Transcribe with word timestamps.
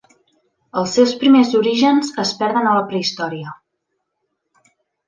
Els 0.81 0.95
seus 0.99 1.13
primers 1.25 1.53
orígens 1.61 2.11
es 2.27 2.33
perden 2.43 2.71
a 2.71 2.75
la 2.81 2.89
prehistòria. 2.91 3.57